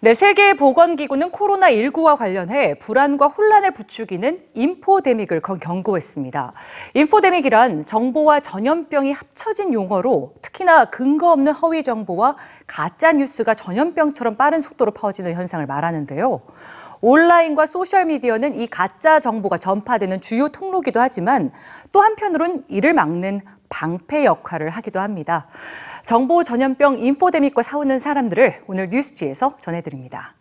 [0.00, 6.52] 네, 세계보건기구는 코로나19와 관련해 불안과 혼란을 부추기는 인포데믹을 건- 경고했습니다.
[6.94, 12.36] 인포데믹이란 정보와 전염병이 합쳐진 용어로 특히나 근거 없는 허위 정보와
[12.68, 16.42] 가짜 뉴스가 전염병처럼 빠른 속도로 퍼지는 현상을 말하는데요.
[17.00, 21.50] 온라인과 소셜미디어는 이 가짜 정보가 전파되는 주요 통로기도 하지만
[21.92, 25.46] 또 한편으론 이를 막는 방패 역할을 하기도 합니다.
[26.04, 30.34] 정보 전염병 인포데믹과 싸우는 사람들을 오늘 뉴스지에서 전해드립니다.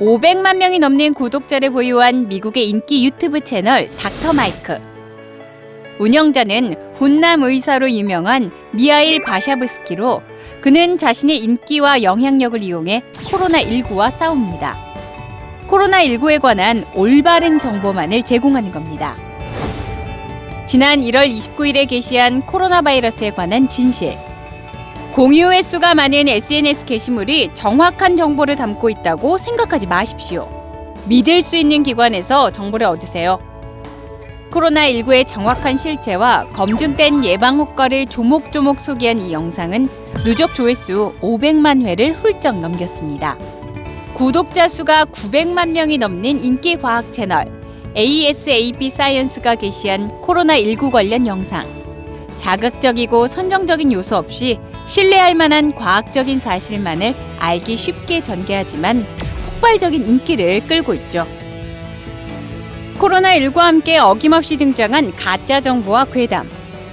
[0.00, 4.91] 500만 명이 넘는 구독자를 보유한 미국의 인기 유튜브 채널 닥터 마이크.
[5.98, 10.22] 운영자는 훈남 의사로 유명한 미하일 바샤브스키로
[10.60, 14.78] 그는 자신의 인기와 영향력을 이용해 코로나19와 싸웁니다.
[15.68, 19.16] 코로나19에 관한 올바른 정보만을 제공하는 겁니다.
[20.66, 24.16] 지난 1월 29일에 게시한 코로나 바이러스에 관한 진실.
[25.12, 30.48] 공유 횟수가 많은 SNS 게시물이 정확한 정보를 담고 있다고 생각하지 마십시오.
[31.06, 33.51] 믿을 수 있는 기관에서 정보를 얻으세요.
[34.52, 39.88] 코로나19의 정확한 실체와 검증된 예방 효과를 조목조목 소개한 이 영상은
[40.24, 43.38] 누적 조회수 500만 회를 훌쩍 넘겼습니다.
[44.12, 47.46] 구독자 수가 900만 명이 넘는 인기 과학 채널
[47.96, 51.64] ASAP 사이언스가 게시한 코로나19 관련 영상.
[52.36, 59.06] 자극적이고 선정적인 요소 없이 신뢰할 만한 과학적인 사실만을 알기 쉽게 전개하지만
[59.46, 61.26] 폭발적인 인기를 끌고 있죠.
[62.98, 66.48] 코로나19와 함께 어김없이 등장한 가짜 정보와 괴담.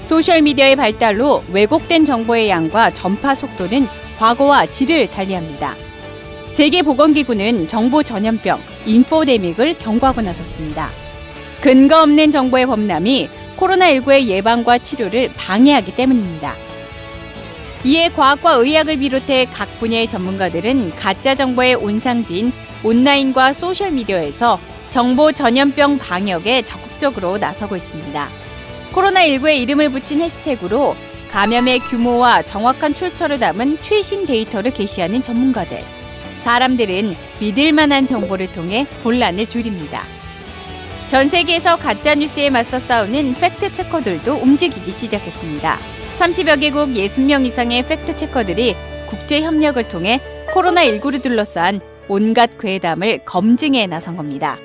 [0.06, 5.76] 소셜미디어의 발달로 왜곡된 정보의 양과 전파 속도는 과거와 질을 달리합니다.
[6.52, 10.90] 세계보건기구는 정보 전염병, 인포데믹을 경고하고 나섰습니다.
[11.62, 16.56] 근거 없는 정보의 범람이 코로나19의 예방과 치료를 방해하기 때문입니다.
[17.86, 22.52] 이에 과학과 의학을 비롯해 각 분야의 전문가들은 가짜 정보의 온상지인
[22.84, 28.28] 온라인과 소셜미디어에서 정보 전염병 방역에 적극적으로 나서고 있습니다.
[28.94, 30.96] 코로나19에 이름을 붙인 해시태그로
[31.32, 35.84] 감염의 규모와 정확한 출처를 담은 최신 데이터를 게시하는 전문가들.
[36.44, 40.04] 사람들은 믿을 만한 정보를 통해 혼란을 줄입니다.
[41.08, 45.80] 전 세계에서 가짜 뉴스에 맞서 싸우는 fact checker들도 움직이기 시작했습니다.
[46.18, 48.76] 30여 개국 60명 이상의 fact checker들이
[49.08, 50.20] 국제 협력을 통해
[50.52, 54.58] 코로나19를 둘러싼 온갖 괴담을 검증에 나선 겁니다.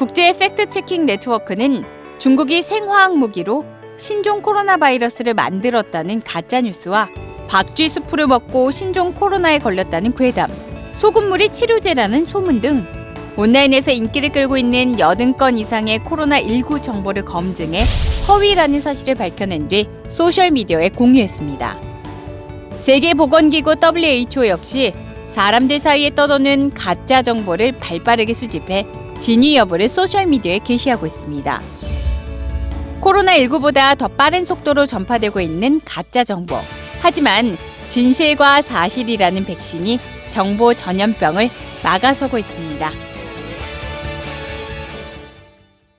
[0.00, 1.84] 국제 fact checking 네트워크는
[2.18, 3.66] 중국이 생화학 무기로
[3.98, 7.10] 신종 코로나 바이러스를 만들었다는 가짜 뉴스와
[7.48, 10.50] 박쥐 수프를 먹고 신종 코로나에 걸렸다는 괴담,
[10.94, 12.86] 소금물이 치료제라는 소문 등
[13.36, 17.82] 온라인에서 인기를 끌고 있는 80건 이상의 코로나19 정보를 검증해
[18.26, 21.78] 허위라는 사실을 밝혀낸 뒤 소셜미디어에 공유했습니다.
[22.80, 24.94] 세계보건기구 WHO 역시
[25.32, 28.86] 사람들 사이에 떠도는 가짜 정보를 발빠르게 수집해
[29.20, 31.62] 진위 여부를 소셜미디어에 게시하고 있습니다.
[33.00, 36.56] 코로나19보다 더 빠른 속도로 전파되고 있는 가짜 정보.
[37.00, 37.56] 하지만
[37.88, 39.98] 진실과 사실이라는 백신이
[40.30, 41.50] 정보 전염병을
[41.82, 43.09] 막아서고 있습니다.